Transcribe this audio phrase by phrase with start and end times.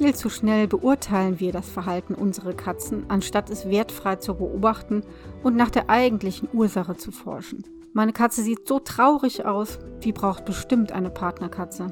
[0.00, 5.02] Viel zu schnell beurteilen wir das Verhalten unserer Katzen, anstatt es wertfrei zu beobachten
[5.42, 7.64] und nach der eigentlichen Ursache zu forschen.
[7.92, 11.88] Meine Katze sieht so traurig aus, die braucht bestimmt eine Partnerkatze.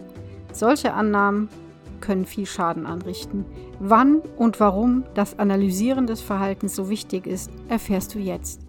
[0.54, 1.50] Solche Annahmen
[2.00, 3.44] können viel Schaden anrichten.
[3.78, 8.67] Wann und warum das Analysieren des Verhaltens so wichtig ist, erfährst du jetzt.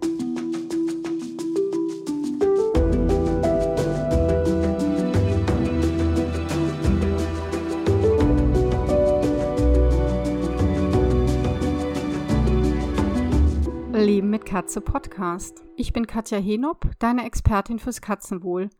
[14.30, 15.64] Mit Katze Podcast.
[15.74, 18.70] Ich bin Katja Henop, deine Expertin fürs Katzenwohl.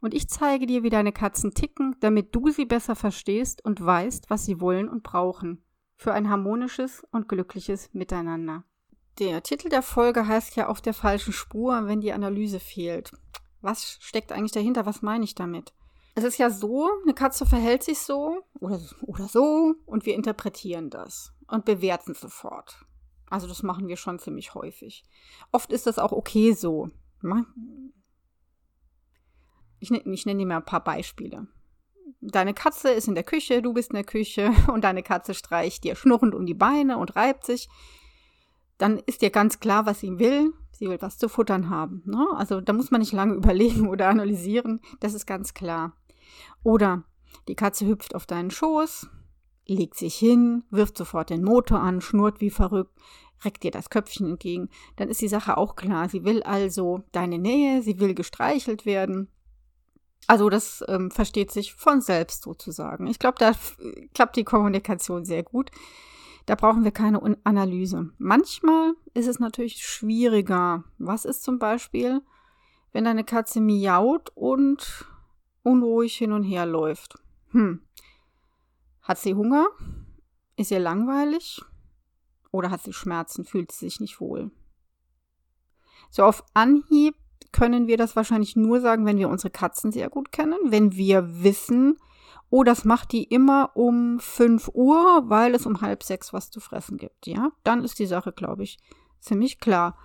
[0.00, 4.30] Und ich zeige dir, wie deine Katzen ticken, damit du sie besser verstehst und weißt,
[4.30, 5.64] was sie wollen und brauchen.
[5.96, 8.62] Für ein harmonisches und glückliches Miteinander.
[9.18, 13.10] Der Titel der Folge heißt ja auf der falschen Spur, wenn die Analyse fehlt.
[13.60, 14.86] Was steckt eigentlich dahinter?
[14.86, 15.72] Was meine ich damit?
[16.14, 20.90] Es ist ja so, eine Katze verhält sich so oder, oder so und wir interpretieren
[20.90, 22.86] das und bewerten sofort.
[23.32, 25.04] Also das machen wir schon ziemlich häufig.
[25.52, 26.90] Oft ist das auch okay so.
[29.80, 31.46] Ich, ich nenne dir mal ein paar Beispiele.
[32.20, 35.82] Deine Katze ist in der Küche, du bist in der Küche und deine Katze streicht
[35.82, 37.70] dir schnurrend um die Beine und reibt sich.
[38.76, 40.52] Dann ist dir ganz klar, was sie will.
[40.70, 42.02] Sie will was zu futtern haben.
[42.04, 42.26] Ne?
[42.36, 44.82] Also da muss man nicht lange überlegen oder analysieren.
[45.00, 45.96] Das ist ganz klar.
[46.62, 47.04] Oder
[47.48, 49.08] die Katze hüpft auf deinen Schoß,
[49.72, 52.92] legt sich hin, wirft sofort den Motor an, schnurrt wie verrückt,
[53.44, 54.68] reckt dir das Köpfchen entgegen.
[54.96, 56.08] Dann ist die Sache auch klar.
[56.08, 59.28] Sie will also deine Nähe, sie will gestreichelt werden.
[60.26, 63.06] Also das ähm, versteht sich von selbst sozusagen.
[63.06, 63.52] Ich glaube, da
[64.14, 65.70] klappt die Kommunikation sehr gut.
[66.46, 68.10] Da brauchen wir keine Analyse.
[68.18, 70.84] Manchmal ist es natürlich schwieriger.
[70.98, 72.20] Was ist zum Beispiel,
[72.92, 75.06] wenn deine Katze miaut und
[75.62, 77.14] unruhig hin und her läuft?
[77.50, 77.80] Hm.
[79.02, 79.66] Hat sie Hunger?
[80.56, 81.60] Ist ihr langweilig?
[82.50, 83.44] Oder hat sie Schmerzen?
[83.44, 84.50] Fühlt sie sich nicht wohl?
[86.10, 87.16] So auf Anhieb
[87.52, 91.42] können wir das wahrscheinlich nur sagen, wenn wir unsere Katzen sehr gut kennen, wenn wir
[91.42, 91.96] wissen,
[92.50, 96.60] oh, das macht die immer um 5 Uhr, weil es um halb sechs was zu
[96.60, 97.26] fressen gibt.
[97.26, 98.78] Ja, dann ist die Sache, glaube ich,
[99.20, 99.96] ziemlich klar.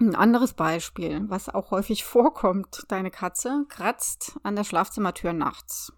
[0.00, 5.92] Ein anderes Beispiel, was auch häufig vorkommt, deine Katze kratzt an der Schlafzimmertür nachts.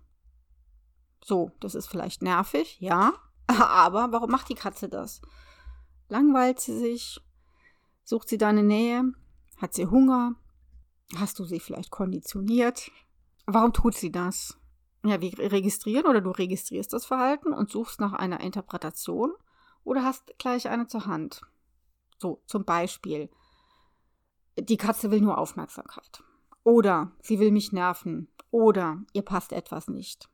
[1.26, 3.12] So, das ist vielleicht nervig, ja,
[3.48, 5.20] aber warum macht die Katze das?
[6.08, 7.20] Langweilt sie sich?
[8.04, 9.12] Sucht sie deine Nähe?
[9.56, 10.36] Hat sie Hunger?
[11.16, 12.92] Hast du sie vielleicht konditioniert?
[13.44, 14.56] Warum tut sie das?
[15.04, 19.32] Ja, wir registrieren oder du registrierst das Verhalten und suchst nach einer Interpretation
[19.82, 21.40] oder hast gleich eine zur Hand.
[22.18, 23.30] So, zum Beispiel,
[24.56, 26.22] die Katze will nur Aufmerksamkeit.
[26.62, 28.28] Oder sie will mich nerven.
[28.52, 30.30] Oder ihr passt etwas nicht.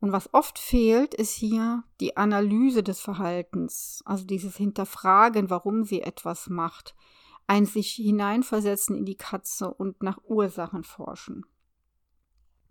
[0.00, 6.02] Und was oft fehlt, ist hier die Analyse des Verhaltens, also dieses Hinterfragen, warum sie
[6.02, 6.94] etwas macht,
[7.48, 11.46] ein sich hineinversetzen in die Katze und nach Ursachen forschen.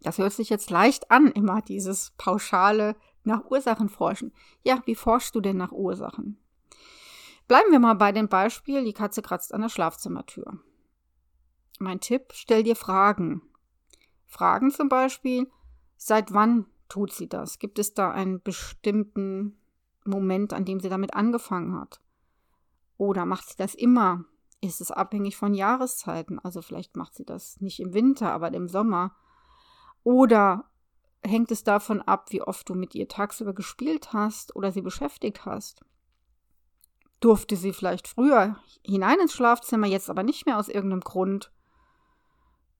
[0.01, 4.33] Das hört sich jetzt leicht an, immer dieses pauschale nach Ursachen forschen.
[4.63, 6.39] Ja, wie forschst du denn nach Ursachen?
[7.47, 10.59] Bleiben wir mal bei dem Beispiel, die Katze kratzt an der Schlafzimmertür.
[11.79, 13.41] Mein Tipp, stell dir Fragen.
[14.25, 15.49] Fragen zum Beispiel,
[15.95, 17.59] seit wann tut sie das?
[17.59, 19.57] Gibt es da einen bestimmten
[20.05, 22.01] Moment, an dem sie damit angefangen hat?
[22.97, 24.25] Oder macht sie das immer?
[24.61, 26.39] Ist es abhängig von Jahreszeiten?
[26.39, 29.15] Also vielleicht macht sie das nicht im Winter, aber im Sommer.
[30.03, 30.65] Oder
[31.23, 35.45] hängt es davon ab, wie oft du mit ihr tagsüber gespielt hast oder sie beschäftigt
[35.45, 35.81] hast?
[37.19, 41.51] Durfte sie vielleicht früher hinein ins Schlafzimmer, jetzt aber nicht mehr aus irgendeinem Grund?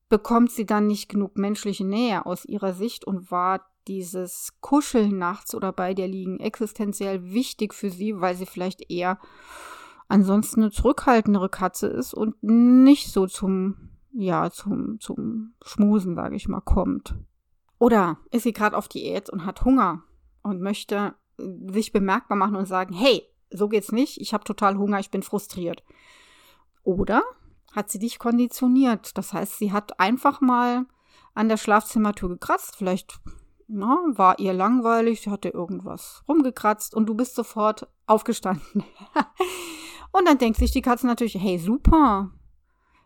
[0.09, 5.55] Bekommt sie dann nicht genug menschliche Nähe aus ihrer Sicht und war dieses Kuscheln nachts
[5.55, 9.19] oder bei dir liegen existenziell wichtig für sie, weil sie vielleicht eher
[10.07, 16.47] ansonsten eine zurückhaltendere Katze ist und nicht so zum, ja, zum, zum Schmusen, sage ich
[16.47, 17.15] mal, kommt.
[17.79, 20.03] Oder ist sie gerade auf Diät und hat Hunger
[20.43, 24.99] und möchte sich bemerkbar machen und sagen, hey, so geht's nicht, ich habe total Hunger,
[24.99, 25.83] ich bin frustriert.
[26.83, 27.23] Oder
[27.73, 29.17] hat sie dich konditioniert?
[29.17, 30.85] Das heißt, sie hat einfach mal
[31.33, 33.19] an der Schlafzimmertür gekratzt, vielleicht
[33.67, 38.83] na, war ihr langweilig, sie hatte irgendwas rumgekratzt und du bist sofort aufgestanden.
[40.11, 42.31] und dann denkt sich die Katze natürlich, hey, super.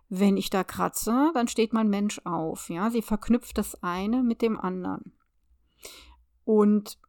[0.10, 2.70] Wenn ich da kratze, dann steht mein Mensch auf.
[2.70, 5.14] Ja, sie verknüpft das eine mit dem anderen.
[6.44, 7.00] Und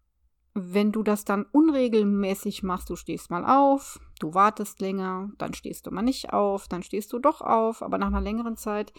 [0.55, 5.87] wenn du das dann unregelmäßig machst, du stehst mal auf, du wartest länger, dann stehst
[5.87, 8.93] du mal nicht auf, dann stehst du doch auf, aber nach einer längeren Zeit,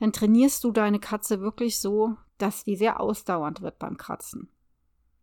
[0.00, 4.48] dann trainierst du deine Katze wirklich so, dass die sehr ausdauernd wird beim Kratzen.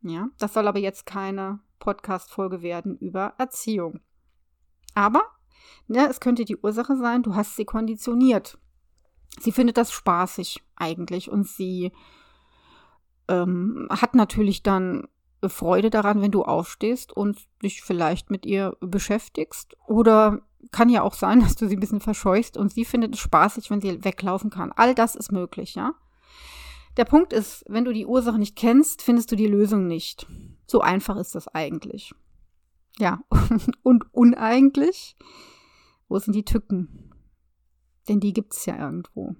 [0.01, 4.01] Ja, das soll aber jetzt keine Podcast-Folge werden über Erziehung.
[4.93, 5.23] Aber
[5.87, 8.57] ja, es könnte die Ursache sein, du hast sie konditioniert.
[9.39, 11.91] Sie findet das spaßig eigentlich und sie
[13.27, 15.07] ähm, hat natürlich dann
[15.47, 19.75] Freude daran, wenn du aufstehst und dich vielleicht mit ihr beschäftigst.
[19.87, 20.41] Oder
[20.71, 23.69] kann ja auch sein, dass du sie ein bisschen verscheuchst und sie findet es spaßig,
[23.69, 24.71] wenn sie weglaufen kann.
[24.71, 25.93] All das ist möglich, ja.
[26.97, 30.27] Der Punkt ist, wenn du die Ursache nicht kennst, findest du die Lösung nicht.
[30.65, 32.13] So einfach ist das eigentlich.
[32.97, 33.19] Ja,
[33.83, 35.17] und uneigentlich?
[36.07, 37.11] Wo sind die Tücken?
[38.07, 39.35] Denn die gibt es ja irgendwo.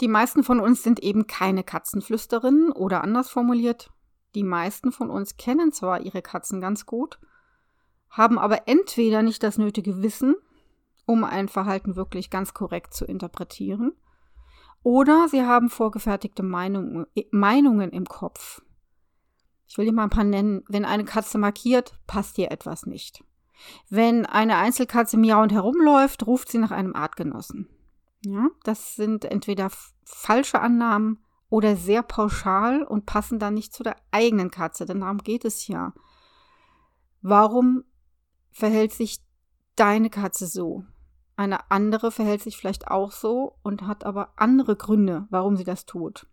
[0.00, 3.92] Die meisten von uns sind eben keine Katzenflüsterinnen oder anders formuliert,
[4.34, 7.20] die meisten von uns kennen zwar ihre Katzen ganz gut,
[8.16, 10.34] haben aber entweder nicht das nötige Wissen,
[11.06, 13.92] um ein Verhalten wirklich ganz korrekt zu interpretieren,
[14.84, 18.60] oder sie haben vorgefertigte Meinung, Meinungen im Kopf.
[19.66, 20.62] Ich will dir mal ein paar nennen.
[20.68, 23.24] Wenn eine Katze markiert, passt ihr etwas nicht.
[23.88, 27.68] Wenn eine Einzelkatze miauend herumläuft, ruft sie nach einem Artgenossen.
[28.26, 29.70] Ja, das sind entweder
[30.04, 31.18] falsche Annahmen
[31.48, 35.66] oder sehr pauschal und passen dann nicht zu der eigenen Katze, denn darum geht es
[35.66, 35.94] ja.
[37.22, 37.84] Warum
[38.54, 39.18] verhält sich
[39.76, 40.84] deine Katze so?
[41.36, 45.84] Eine andere verhält sich vielleicht auch so und hat aber andere Gründe, warum sie das
[45.84, 46.26] tut.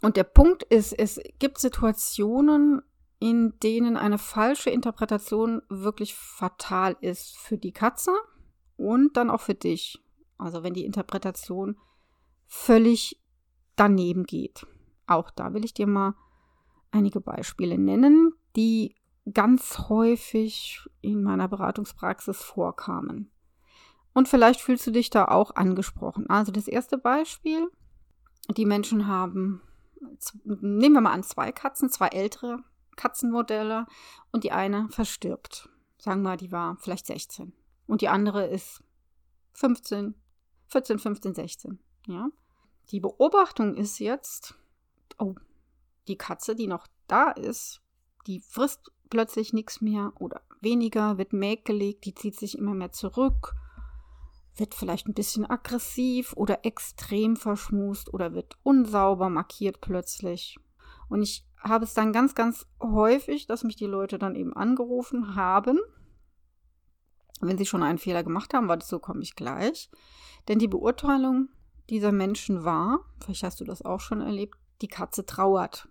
[0.00, 2.82] Und der Punkt ist, es gibt Situationen,
[3.18, 8.12] in denen eine falsche Interpretation wirklich fatal ist für die Katze
[8.76, 10.00] und dann auch für dich.
[10.38, 11.76] Also wenn die Interpretation
[12.46, 13.20] völlig
[13.74, 14.64] daneben geht.
[15.08, 16.14] Auch da will ich dir mal
[16.92, 18.94] einige Beispiele nennen, die
[19.32, 23.30] ganz häufig in meiner Beratungspraxis vorkamen.
[24.12, 26.28] Und vielleicht fühlst du dich da auch angesprochen.
[26.28, 27.70] Also das erste Beispiel,
[28.56, 29.62] die Menschen haben,
[30.44, 32.64] nehmen wir mal an, zwei Katzen, zwei ältere
[32.96, 33.86] Katzenmodelle
[34.32, 35.68] und die eine verstirbt.
[35.98, 37.52] Sagen wir mal, die war vielleicht 16
[37.86, 38.82] und die andere ist
[39.52, 40.14] 15,
[40.68, 41.78] 14, 15, 16.
[42.06, 42.28] Ja.
[42.90, 44.54] Die Beobachtung ist jetzt,
[45.18, 45.34] oh,
[46.06, 47.82] die Katze, die noch da ist,
[48.26, 53.54] die frisst plötzlich nichts mehr oder weniger, wird mäkelig, die zieht sich immer mehr zurück,
[54.56, 60.58] wird vielleicht ein bisschen aggressiv oder extrem verschmust oder wird unsauber markiert plötzlich.
[61.08, 65.34] Und ich habe es dann ganz, ganz häufig, dass mich die Leute dann eben angerufen
[65.34, 65.78] haben.
[67.40, 69.90] Wenn sie schon einen Fehler gemacht haben, weil so komme ich gleich.
[70.48, 71.48] Denn die Beurteilung
[71.88, 75.88] dieser Menschen war, vielleicht hast du das auch schon erlebt, die Katze trauert.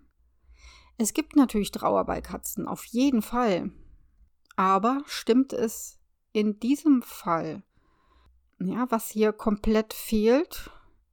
[1.00, 3.70] Es gibt natürlich Trauer bei Katzen, auf jeden Fall.
[4.56, 6.00] Aber stimmt es
[6.32, 7.62] in diesem Fall?
[8.58, 10.70] Ja, was hier komplett fehlt,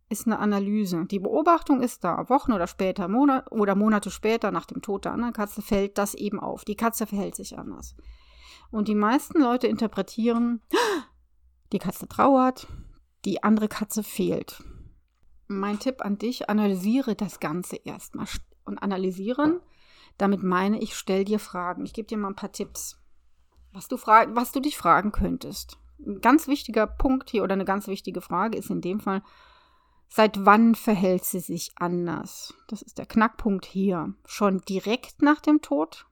[0.10, 1.06] ist eine Analyse.
[1.06, 2.28] Die Beobachtung ist da.
[2.30, 6.16] Wochen oder später, Monat oder Monate später, nach dem Tod der anderen Katze, fällt das
[6.16, 6.66] eben auf.
[6.66, 7.96] Die Katze verhält sich anders.
[8.72, 10.62] Und die meisten Leute interpretieren,
[11.72, 12.68] die Katze trauert,
[13.24, 14.64] die andere Katze fehlt.
[15.48, 18.26] Mein Tipp an dich, analysiere das Ganze erstmal.
[18.64, 19.62] Und analysieren,
[20.18, 21.86] damit meine ich, stell dir Fragen.
[21.86, 23.02] Ich gebe dir mal ein paar Tipps,
[23.72, 25.78] was du, was du dich fragen könntest.
[26.06, 29.22] Ein ganz wichtiger Punkt hier oder eine ganz wichtige Frage ist in dem Fall,
[30.08, 32.54] Seit wann verhält sie sich anders?
[32.68, 34.14] Das ist der Knackpunkt hier.
[34.26, 36.06] Schon direkt nach dem Tod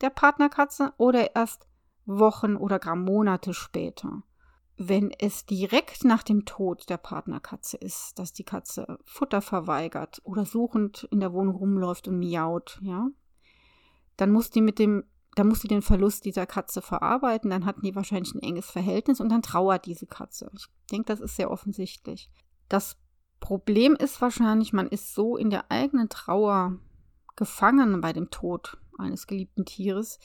[0.00, 1.66] der Partnerkatze oder erst
[2.04, 4.22] Wochen oder gar Monate später?
[4.76, 10.44] Wenn es direkt nach dem Tod der Partnerkatze ist, dass die Katze Futter verweigert oder
[10.44, 13.08] suchend in der Wohnung rumläuft und miaut, ja,
[14.18, 15.04] dann muss die mit dem,
[15.36, 19.20] dann muss sie den Verlust dieser Katze verarbeiten, dann hatten die wahrscheinlich ein enges Verhältnis
[19.20, 20.50] und dann trauert diese Katze.
[20.54, 22.28] Ich denke, das ist sehr offensichtlich.
[22.68, 22.98] Das
[23.40, 26.76] Problem ist wahrscheinlich, man ist so in der eigenen Trauer
[27.36, 30.18] gefangen bei dem Tod eines geliebten Tieres,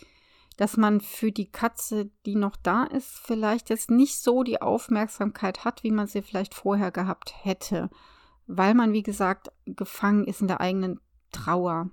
[0.57, 5.63] dass man für die Katze, die noch da ist, vielleicht jetzt nicht so die Aufmerksamkeit
[5.63, 7.89] hat, wie man sie vielleicht vorher gehabt hätte,
[8.47, 10.99] weil man, wie gesagt, gefangen ist in der eigenen
[11.31, 11.89] Trauer.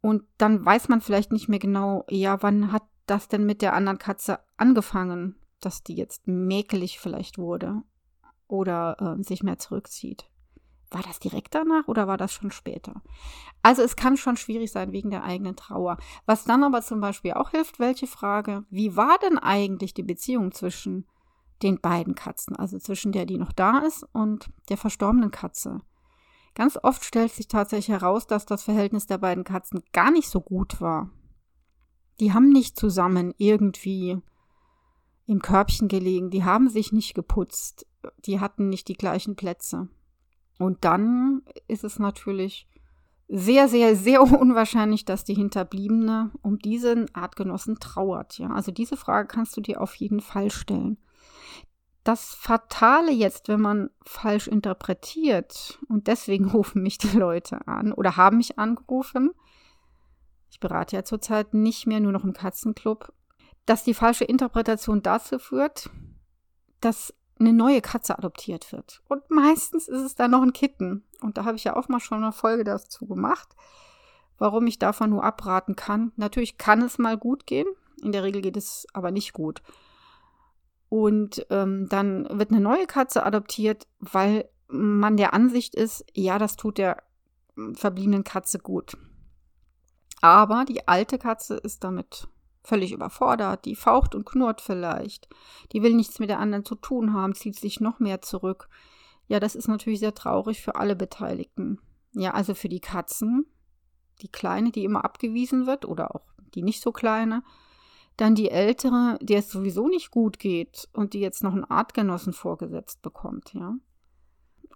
[0.00, 3.74] Und dann weiß man vielleicht nicht mehr genau, ja, wann hat das denn mit der
[3.74, 7.82] anderen Katze angefangen, dass die jetzt mäkelig vielleicht wurde
[8.46, 10.30] oder äh, sich mehr zurückzieht.
[10.90, 13.02] War das direkt danach oder war das schon später?
[13.62, 15.98] Also es kann schon schwierig sein wegen der eigenen Trauer.
[16.24, 20.52] Was dann aber zum Beispiel auch hilft, welche Frage, wie war denn eigentlich die Beziehung
[20.52, 21.06] zwischen
[21.62, 25.82] den beiden Katzen, also zwischen der, die noch da ist und der verstorbenen Katze?
[26.58, 30.40] Ganz oft stellt sich tatsächlich heraus, dass das Verhältnis der beiden Katzen gar nicht so
[30.40, 31.08] gut war.
[32.18, 34.20] Die haben nicht zusammen irgendwie
[35.26, 37.86] im Körbchen gelegen, die haben sich nicht geputzt,
[38.26, 39.88] die hatten nicht die gleichen Plätze.
[40.58, 42.66] Und dann ist es natürlich
[43.28, 48.36] sehr, sehr, sehr unwahrscheinlich, dass die Hinterbliebene um diesen Artgenossen trauert.
[48.38, 50.98] Ja, also diese Frage kannst du dir auf jeden Fall stellen.
[52.04, 58.16] Das Fatale jetzt, wenn man falsch interpretiert, und deswegen rufen mich die Leute an oder
[58.16, 59.32] haben mich angerufen,
[60.50, 63.12] ich berate ja zurzeit nicht mehr nur noch im Katzenclub,
[63.66, 65.90] dass die falsche Interpretation dazu führt,
[66.80, 69.02] dass eine neue Katze adoptiert wird.
[69.08, 71.04] Und meistens ist es dann noch ein Kitten.
[71.20, 73.48] Und da habe ich ja auch mal schon eine Folge dazu gemacht,
[74.38, 76.12] warum ich davon nur abraten kann.
[76.16, 77.66] Natürlich kann es mal gut gehen.
[78.02, 79.62] In der Regel geht es aber nicht gut.
[80.88, 86.56] Und ähm, dann wird eine neue Katze adoptiert, weil man der Ansicht ist, ja, das
[86.56, 87.02] tut der
[87.74, 88.96] verbliebenen Katze gut.
[90.20, 92.28] Aber die alte Katze ist damit
[92.62, 95.28] völlig überfordert, die faucht und knurrt vielleicht,
[95.72, 98.68] die will nichts mit der anderen zu tun haben, zieht sich noch mehr zurück.
[99.26, 101.80] Ja, das ist natürlich sehr traurig für alle Beteiligten.
[102.12, 103.46] Ja, also für die Katzen,
[104.20, 107.42] die kleine, die immer abgewiesen wird oder auch die nicht so kleine,
[108.18, 112.32] dann die ältere, der es sowieso nicht gut geht und die jetzt noch einen Artgenossen
[112.32, 113.76] vorgesetzt bekommt, ja.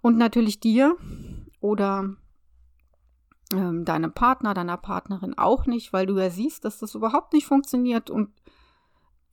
[0.01, 0.97] Und natürlich dir
[1.59, 2.15] oder
[3.53, 7.45] ähm, deinem Partner, deiner Partnerin auch nicht, weil du ja siehst, dass das überhaupt nicht
[7.45, 8.29] funktioniert und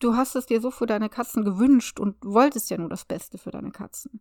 [0.01, 3.39] du hast es dir so für deine Katzen gewünscht und wolltest ja nur das Beste
[3.39, 4.21] für deine Katzen.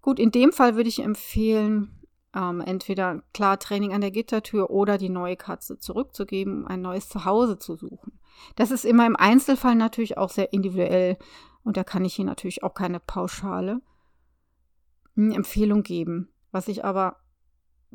[0.00, 2.00] Gut, in dem Fall würde ich empfehlen,
[2.34, 7.58] ähm, entweder klar Training an der Gittertür oder die neue Katze zurückzugeben, ein neues Zuhause
[7.58, 8.18] zu suchen.
[8.56, 11.16] Das ist immer im Einzelfall natürlich auch sehr individuell
[11.64, 13.80] und da kann ich hier natürlich auch keine pauschale
[15.14, 16.28] hm, Empfehlung geben.
[16.50, 17.16] Was ich aber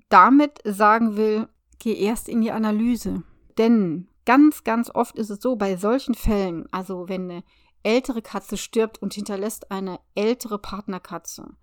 [0.10, 1.48] damit sagen will,
[1.80, 3.24] geh erst in die Analyse.
[3.58, 7.44] Denn ganz, ganz oft ist es so, bei solchen Fällen, also wenn eine
[7.84, 11.56] ältere Katze stirbt und hinterlässt eine ältere Partnerkatze,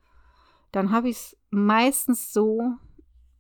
[0.73, 2.75] dann habe ich es meistens so,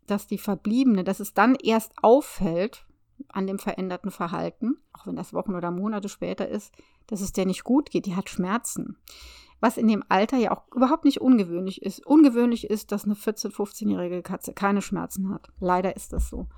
[0.07, 2.87] dass die Verbliebene, dass es dann erst auffällt
[3.29, 6.73] an dem veränderten Verhalten, auch wenn das Wochen oder Monate später ist,
[7.07, 8.97] dass es der nicht gut geht, die hat Schmerzen
[9.65, 12.05] was in dem Alter ja auch überhaupt nicht ungewöhnlich ist.
[12.05, 15.49] Ungewöhnlich ist, dass eine 14-, 15-jährige Katze keine Schmerzen hat.
[15.59, 16.49] Leider ist das so.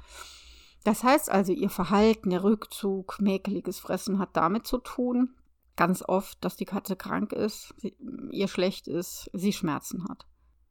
[0.82, 5.36] Das heißt also, ihr Verhalten, der Rückzug, mäkeliges Fressen hat damit zu tun,
[5.76, 7.96] ganz oft, dass die Katze krank ist, sie,
[8.32, 10.26] ihr schlecht ist, sie Schmerzen hat.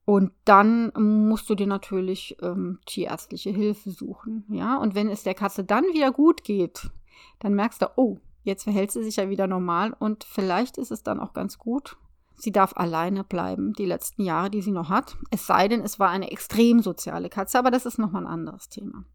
[0.05, 4.45] Und dann musst du dir natürlich ähm, tierärztliche Hilfe suchen.
[4.49, 6.91] Ja, und wenn es der Katze dann wieder gut geht,
[7.39, 11.01] dann merkst du, oh, jetzt verhält sie sich ja wieder normal und vielleicht ist es
[11.01, 11.97] dann auch ganz gut,
[12.37, 15.17] Sie darf alleine bleiben, die letzten Jahre, die sie noch hat.
[15.31, 18.69] Es sei denn, es war eine extrem soziale Katze, aber das ist nochmal ein anderes
[18.69, 19.05] Thema.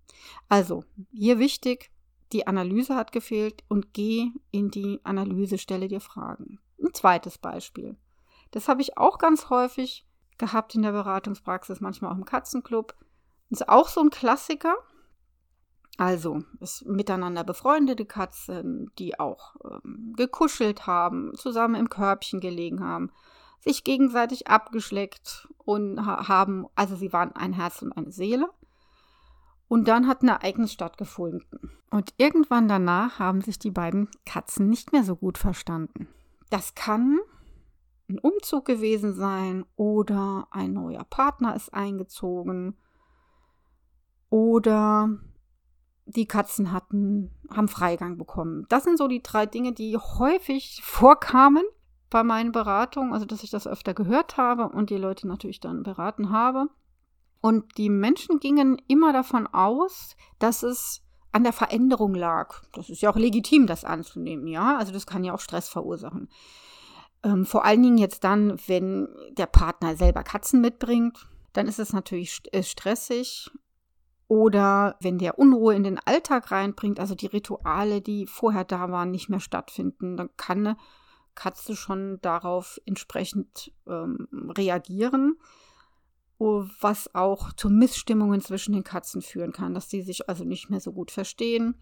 [0.49, 1.91] Also, hier wichtig,
[2.33, 6.61] die Analyse hat gefehlt und geh in die Analyse, stelle dir Fragen.
[6.83, 7.97] Ein zweites Beispiel.
[8.53, 10.07] Das habe ich auch ganz häufig
[10.41, 12.97] gehabt in der Beratungspraxis, manchmal auch im Katzenclub.
[13.51, 14.75] Ist auch so ein Klassiker.
[15.97, 23.11] Also, es miteinander befreundete Katzen, die auch ähm, gekuschelt haben, zusammen im Körbchen gelegen haben,
[23.61, 28.49] sich gegenseitig abgeschleckt und ha haben, also sie waren ein Herz und eine Seele.
[29.69, 31.79] Und dann hat ein Ereignis stattgefunden.
[31.91, 36.09] Und irgendwann danach haben sich die beiden Katzen nicht mehr so gut verstanden.
[36.49, 37.21] Das kann
[38.11, 42.77] ein Umzug gewesen sein oder ein neuer Partner ist eingezogen
[44.29, 45.09] oder
[46.07, 48.67] die Katzen hatten, haben Freigang bekommen.
[48.69, 51.65] Das sind so die drei Dinge, die häufig vorkamen
[52.11, 55.83] bei meinen Beratungen, also dass ich das öfter gehört habe und die Leute natürlich dann
[55.83, 56.69] beraten habe.
[57.41, 61.03] Und die Menschen gingen immer davon aus, dass es
[61.33, 62.63] an der Veränderung lag.
[62.73, 64.77] Das ist ja auch legitim, das anzunehmen, ja.
[64.77, 66.29] Also das kann ja auch Stress verursachen.
[67.23, 71.93] Ähm, vor allen Dingen jetzt dann, wenn der Partner selber Katzen mitbringt, dann ist es
[71.93, 73.51] natürlich äh, stressig
[74.29, 79.11] oder wenn der Unruhe in den Alltag reinbringt, also die Rituale, die vorher da waren,
[79.11, 80.77] nicht mehr stattfinden, dann kann eine
[81.35, 85.37] Katze schon darauf entsprechend ähm, reagieren,
[86.39, 90.81] was auch zu Missstimmungen zwischen den Katzen führen kann, dass die sich also nicht mehr
[90.81, 91.75] so gut verstehen.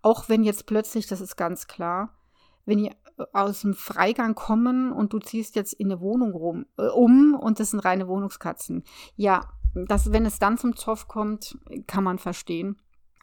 [0.00, 2.16] Auch wenn jetzt plötzlich, das ist ganz klar,
[2.64, 2.94] wenn äh,
[3.32, 7.60] aus dem Freigang kommen und du ziehst jetzt in eine Wohnung rum, äh, um und
[7.60, 8.84] das sind reine Wohnungskatzen.
[9.16, 12.80] Ja, das, wenn es dann zum Zoff kommt, kann man verstehen,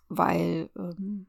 [0.09, 1.27] weil ähm,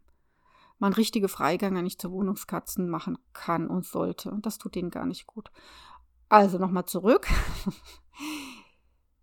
[0.79, 4.37] man richtige Freigänge nicht zu Wohnungskatzen machen kann und sollte.
[4.43, 5.51] Das tut denen gar nicht gut.
[6.29, 7.27] Also nochmal zurück.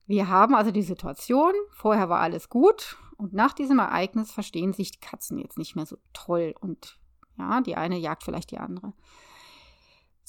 [0.07, 4.91] Wir haben also die Situation, vorher war alles gut und nach diesem Ereignis verstehen sich
[4.91, 6.99] die Katzen jetzt nicht mehr so toll und
[7.37, 8.93] ja, die eine jagt vielleicht die andere.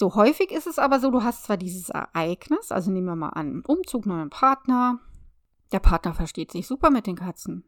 [0.02, 3.28] So häufig ist es aber so, du hast zwar dieses Ereignis, also nehmen wir mal
[3.28, 4.98] an, Umzug, neuen Partner,
[5.70, 7.64] der Partner versteht sich super mit den Katzen.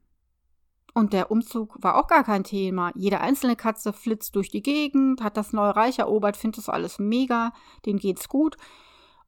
[0.94, 2.90] Und der Umzug war auch gar kein Thema.
[2.96, 6.98] Jede einzelne Katze flitzt durch die Gegend, hat das neue Reich erobert, findet das alles
[6.98, 7.52] mega,
[7.86, 8.56] denen geht's gut.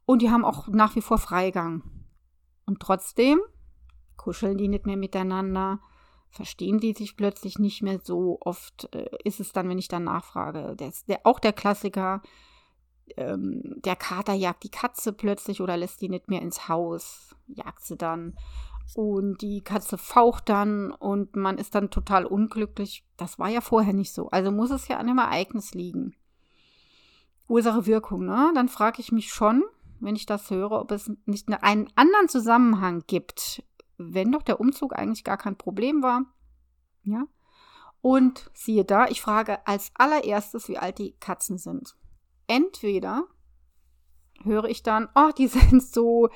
[0.05, 1.85] Und die haben auch nach wie vor Freigang.
[2.67, 3.39] Und trotzdem
[4.17, 5.79] kuscheln die nicht mehr miteinander,
[6.31, 8.93] verstehen die sich plötzlich nicht mehr so oft.
[8.93, 12.21] Äh, ist es dann, wenn ich dann nachfrage, der, der, auch der Klassiker,
[13.17, 17.85] ähm, der Kater jagt die Katze plötzlich oder lässt die nicht mehr ins Haus, jagt
[17.85, 18.37] sie dann
[18.95, 23.05] und die Katze faucht dann und man ist dann total unglücklich.
[23.17, 24.31] Das war ja vorher nicht so.
[24.31, 26.15] Also muss es ja an dem Ereignis liegen.
[27.49, 28.53] Ursache Wirkung, ne?
[28.55, 29.65] Dann frage ich mich schon,
[30.01, 33.63] wenn ich das höre, ob es nicht einen anderen Zusammenhang gibt,
[33.99, 36.25] wenn doch der Umzug eigentlich gar kein Problem war.
[37.03, 37.27] Ja?
[38.01, 41.97] Und siehe da, ich frage als allererstes, wie alt die Katzen sind.
[42.47, 43.25] Entweder
[44.43, 46.29] höre ich dann, oh, die sind so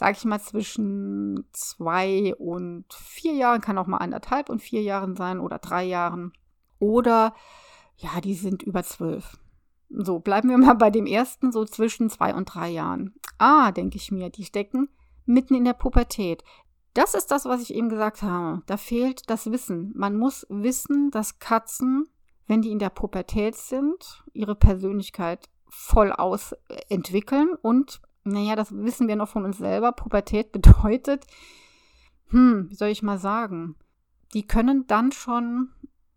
[0.00, 5.14] sage ich mal, zwischen zwei und vier Jahren, kann auch mal anderthalb und vier Jahren
[5.14, 6.32] sein oder drei Jahren.
[6.78, 7.34] Oder
[7.98, 9.36] ja, die sind über zwölf.
[9.90, 13.14] So, bleiben wir mal bei dem ersten, so zwischen zwei und drei Jahren.
[13.36, 14.88] Ah, denke ich mir, die stecken
[15.26, 16.44] mitten in der Pubertät.
[16.94, 18.62] Das ist das, was ich eben gesagt habe.
[18.64, 19.92] Da fehlt das Wissen.
[19.94, 22.08] Man muss wissen, dass Katzen,
[22.50, 29.14] wenn die in der Pubertät sind, ihre Persönlichkeit voll ausentwickeln und naja, das wissen wir
[29.14, 29.92] noch von uns selber.
[29.92, 31.24] Pubertät bedeutet,
[32.26, 33.76] hm, wie soll ich mal sagen,
[34.34, 35.70] die können dann schon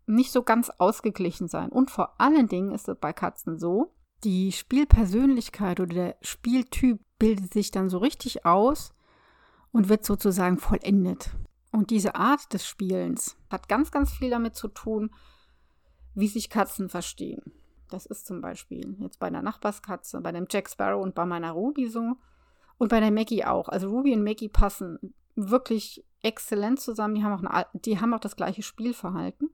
[0.06, 1.68] nicht so ganz ausgeglichen sein.
[1.68, 7.54] Und vor allen Dingen ist es bei Katzen so, die Spielpersönlichkeit oder der Spieltyp bildet
[7.54, 8.92] sich dann so richtig aus
[9.70, 11.30] und wird sozusagen vollendet.
[11.70, 15.10] Und diese Art des Spielens hat ganz, ganz viel damit zu tun,
[16.14, 17.52] wie sich Katzen verstehen.
[17.90, 21.52] Das ist zum Beispiel jetzt bei der Nachbarskatze, bei dem Jack Sparrow und bei meiner
[21.52, 22.16] Ruby so.
[22.76, 23.68] Und bei der Maggie auch.
[23.68, 27.14] Also Ruby und Maggie passen wirklich exzellent zusammen.
[27.14, 29.50] Die haben auch, eine, die haben auch das gleiche Spielverhalten.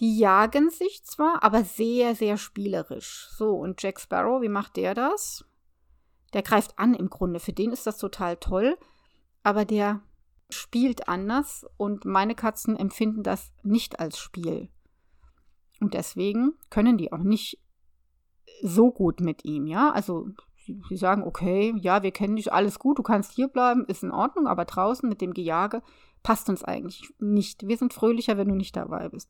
[0.00, 3.28] Die jagen sich zwar, aber sehr, sehr spielerisch.
[3.32, 5.44] So, und Jack Sparrow, wie macht der das?
[6.32, 7.40] Der greift an im Grunde.
[7.40, 8.78] Für den ist das total toll.
[9.42, 10.02] Aber der
[10.50, 14.68] spielt anders und meine Katzen empfinden das nicht als Spiel.
[15.82, 17.58] Und deswegen können die auch nicht
[18.62, 19.90] so gut mit ihm, ja.
[19.90, 20.28] Also
[20.64, 24.12] sie sagen, okay, ja, wir kennen dich, alles gut, du kannst hier bleiben, ist in
[24.12, 25.82] Ordnung, aber draußen mit dem Gejage
[26.22, 27.66] passt uns eigentlich nicht.
[27.66, 29.28] Wir sind fröhlicher, wenn du nicht dabei bist.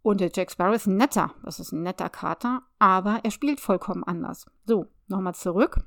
[0.00, 4.04] Und der Jack Sparrow ist netter, das ist ein netter Kater, aber er spielt vollkommen
[4.04, 4.46] anders.
[4.64, 5.84] So, nochmal zurück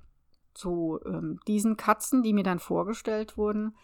[0.53, 3.75] zu ähm, diesen Katzen, die mir dann vorgestellt wurden,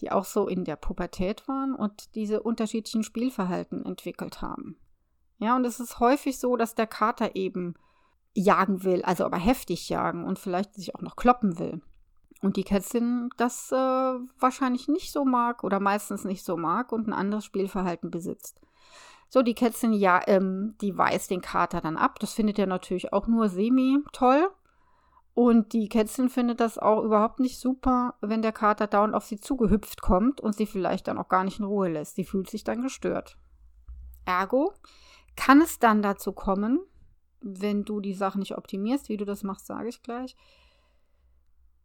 [0.00, 4.78] die auch so in der Pubertät waren und diese unterschiedlichen Spielverhalten entwickelt haben.
[5.42, 7.74] Ja, und es ist häufig so, dass der Kater eben
[8.32, 11.82] jagen will, also aber heftig jagen und vielleicht sich auch noch kloppen will.
[12.42, 17.08] Und die Kätzchen das äh, wahrscheinlich nicht so mag oder meistens nicht so mag und
[17.08, 18.60] ein anderes Spielverhalten besitzt.
[19.28, 22.20] So, die Kätzchen, ja, ähm, die weist den Kater dann ab.
[22.20, 24.48] Das findet er natürlich auch nur semi toll.
[25.34, 29.40] Und die Kätzchen findet das auch überhaupt nicht super, wenn der Kater dauernd auf sie
[29.40, 32.14] zugehüpft kommt und sie vielleicht dann auch gar nicht in Ruhe lässt.
[32.14, 33.38] Sie fühlt sich dann gestört.
[34.24, 34.72] Ergo
[35.36, 36.80] kann es dann dazu kommen,
[37.40, 40.36] wenn du die Sachen nicht optimierst, wie du das machst, sage ich gleich,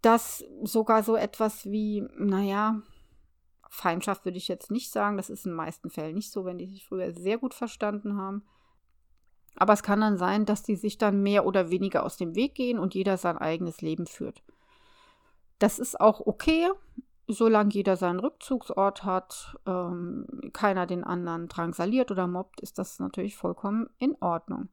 [0.02, 2.82] dass sogar so etwas wie, naja,
[3.70, 6.58] Feindschaft würde ich jetzt nicht sagen, das ist in den meisten Fällen nicht so, wenn
[6.58, 8.44] die sich früher sehr gut verstanden haben.
[9.56, 12.56] Aber es kann dann sein, dass die sich dann mehr oder weniger aus dem Weg
[12.56, 14.44] gehen und jeder sein eigenes Leben führt.
[15.60, 16.70] Das ist auch okay
[17.28, 23.36] solange jeder seinen Rückzugsort hat, ähm, keiner den anderen drangsaliert oder mobbt, ist das natürlich
[23.36, 24.70] vollkommen in Ordnung.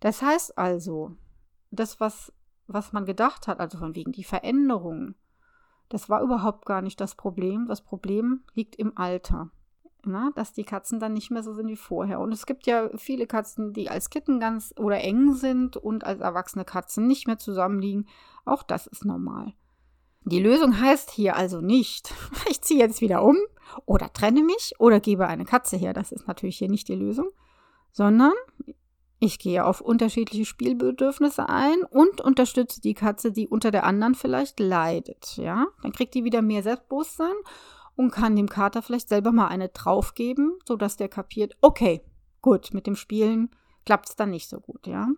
[0.00, 1.16] Das heißt also,
[1.70, 2.32] das, was,
[2.66, 5.14] was man gedacht hat, also von wegen die Veränderung,
[5.88, 7.66] das war überhaupt gar nicht das Problem.
[7.68, 9.50] Das Problem liegt im Alter.
[10.06, 12.20] Na, dass die Katzen dann nicht mehr so sind wie vorher.
[12.20, 16.20] Und es gibt ja viele Katzen, die als Kitten ganz oder eng sind und als
[16.20, 18.06] erwachsene Katzen nicht mehr zusammenliegen.
[18.44, 19.54] Auch das ist normal.
[20.24, 22.12] Die Lösung heißt hier also nicht,
[22.50, 23.36] ich ziehe jetzt wieder um
[23.86, 25.92] oder trenne mich oder gebe eine Katze her.
[25.92, 27.28] Das ist natürlich hier nicht die Lösung,
[27.92, 28.32] sondern
[29.18, 34.60] ich gehe auf unterschiedliche Spielbedürfnisse ein und unterstütze die Katze, die unter der anderen vielleicht
[34.60, 35.36] leidet.
[35.36, 37.34] Ja, dann kriegt die wieder mehr Selbstbewusstsein
[37.96, 42.02] und kann dem Kater vielleicht selber mal eine draufgeben, sodass der kapiert, okay,
[42.42, 43.50] gut, mit dem Spielen
[43.86, 45.08] klappt es dann nicht so gut, ja.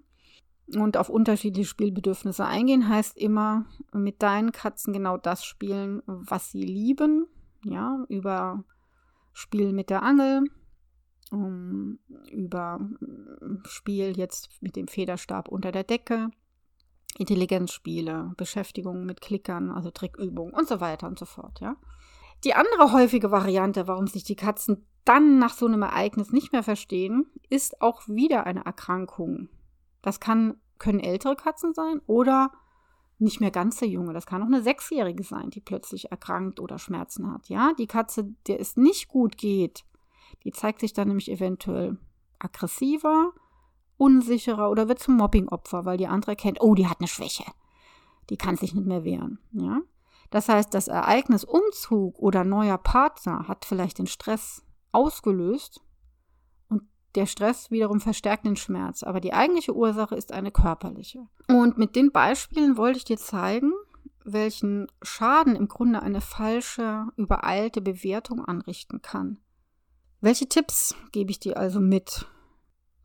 [0.75, 6.63] Und auf unterschiedliche Spielbedürfnisse eingehen heißt immer mit deinen Katzen genau das spielen, was sie
[6.63, 7.27] lieben.
[7.65, 8.65] Ja, über
[9.33, 10.45] Spielen mit der Angel,
[11.31, 11.99] um,
[12.31, 12.81] über
[13.65, 16.31] Spiel jetzt mit dem Federstab unter der Decke,
[17.19, 21.77] Intelligenzspiele, Beschäftigung mit Klickern, also Trickübungen und so weiter und so fort, ja.
[22.45, 26.63] Die andere häufige Variante, warum sich die Katzen dann nach so einem Ereignis nicht mehr
[26.63, 29.49] verstehen, ist auch wieder eine Erkrankung.
[30.07, 32.53] Das kann, können ältere Katzen sein oder
[33.19, 34.13] nicht mehr ganz der Junge.
[34.13, 37.49] Das kann auch eine Sechsjährige sein, die plötzlich erkrankt oder Schmerzen hat.
[37.49, 39.85] Ja, die Katze, der es nicht gut geht,
[40.45, 41.99] die zeigt sich dann nämlich eventuell
[42.39, 43.33] aggressiver,
[43.97, 47.45] unsicherer oder wird zum Mobbingopfer, weil die andere kennt, oh, die hat eine Schwäche.
[48.31, 49.41] Die kann sich nicht mehr wehren.
[49.51, 49.81] Ja,
[50.31, 55.83] das heißt, das Ereignis Umzug oder neuer Partner hat vielleicht den Stress ausgelöst
[57.17, 59.03] der Stress wiederum verstärkt den Schmerz.
[59.03, 61.27] Aber die eigentliche Ursache ist eine körperliche.
[61.49, 63.73] Und mit den Beispielen wollte ich dir zeigen,
[64.25, 69.39] welchen Schaden im Grunde eine falsche, übereilte Bewertung anrichten kann.
[70.21, 72.27] Welche Tipps gebe ich dir also mit?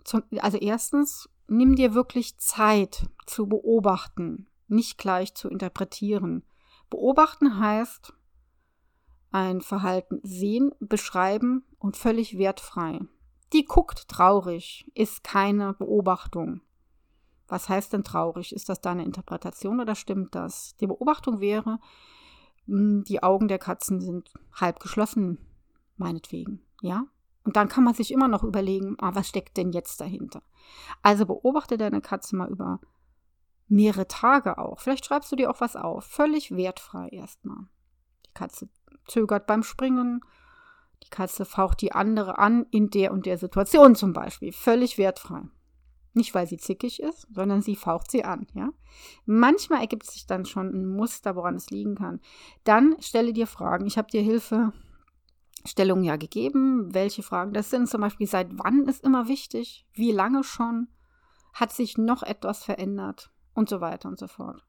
[0.04, 6.44] Zum, also erstens, nimm dir wirklich Zeit zu beobachten, nicht gleich zu interpretieren.
[6.90, 8.14] Beobachten heißt
[9.32, 13.00] ein Verhalten sehen, beschreiben und völlig wertfrei.
[13.54, 16.62] Die guckt traurig, ist keine Beobachtung.
[17.48, 18.54] Was heißt denn traurig?
[18.54, 20.78] Ist das deine Interpretation oder stimmt das?
[20.78, 21.80] Die Beobachtung wäre,
[22.66, 25.38] hm, die Augen der Katzen sind halb geschlossen,
[25.98, 27.06] meinetwegen, ja?
[27.44, 30.44] Und dann kann man sich immer noch überlegen, ah, was steckt denn jetzt dahinter?
[31.02, 32.80] Also beobachte deine Katze mal über
[33.68, 34.80] mehrere Tage auch.
[34.80, 36.06] Vielleicht schreibst du dir auch was auf.
[36.06, 37.66] Völlig wertfrei erstmal.
[38.28, 38.70] Die Katze
[39.08, 40.22] zögert beim Springen.
[41.04, 44.52] Die Katze faucht die andere an in der und der Situation zum Beispiel.
[44.52, 45.44] Völlig wertfrei.
[46.14, 48.70] Nicht, weil sie zickig ist, sondern sie faucht sie an, ja.
[49.26, 52.20] Manchmal ergibt sich dann schon ein Muster, woran es liegen kann.
[52.66, 53.86] Dann stelle dir Fragen.
[53.86, 57.88] Ich habe dir Hilfestellungen ja gegeben, welche Fragen das sind.
[57.88, 59.88] Zum Beispiel, seit wann ist immer wichtig?
[59.94, 60.90] Wie lange schon?
[61.54, 63.32] Hat sich noch etwas verändert?
[63.54, 64.64] und so weiter und so fort.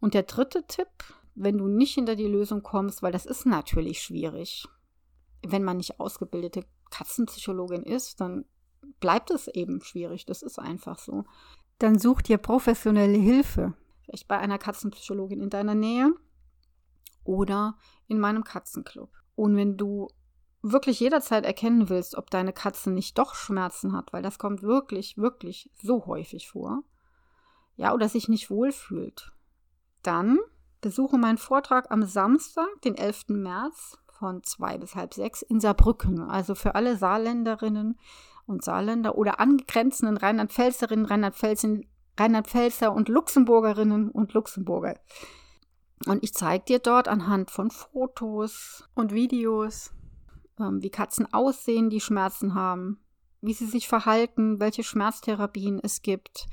[0.00, 0.88] Und der dritte Tipp,
[1.34, 4.66] wenn du nicht hinter die Lösung kommst, weil das ist natürlich schwierig,
[5.42, 8.44] wenn man nicht ausgebildete Katzenpsychologin ist, dann
[9.00, 10.26] bleibt es eben schwierig.
[10.26, 11.24] Das ist einfach so.
[11.78, 13.74] Dann such dir professionelle Hilfe.
[14.04, 16.14] Vielleicht bei einer Katzenpsychologin in deiner Nähe
[17.24, 19.10] oder in meinem Katzenclub.
[19.34, 20.08] Und wenn du
[20.62, 25.16] wirklich jederzeit erkennen willst, ob deine Katze nicht doch Schmerzen hat, weil das kommt wirklich,
[25.16, 26.82] wirklich so häufig vor,
[27.76, 29.32] ja, oder sich nicht wohlfühlt,
[30.02, 30.38] dann
[30.80, 33.28] besuche meinen Vortrag am Samstag, den 11.
[33.28, 36.20] März von zwei bis halb sechs in Saarbrücken.
[36.20, 37.98] Also für alle Saarländerinnen
[38.46, 41.78] und Saarländer oder angrenzenden Rheinland-Pfälzerinnen, Rheinland-Pfälzer
[42.18, 44.98] Rheinland und Luxemburgerinnen und Luxemburger.
[46.06, 49.92] Und ich zeige dir dort anhand von Fotos und Videos,
[50.58, 53.00] ähm, wie Katzen aussehen, die Schmerzen haben,
[53.40, 56.48] wie sie sich verhalten, welche Schmerztherapien es gibt,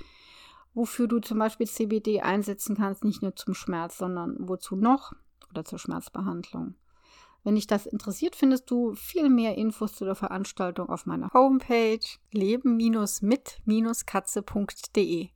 [0.74, 5.14] wofür du zum Beispiel CBD einsetzen kannst, nicht nur zum Schmerz, sondern wozu noch
[5.50, 6.76] oder zur Schmerzbehandlung.
[7.44, 12.00] Wenn dich das interessiert, findest du viel mehr Infos zu der Veranstaltung auf meiner Homepage
[12.32, 15.30] leben-mit-katze.de.